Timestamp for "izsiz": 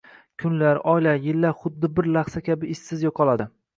2.77-3.05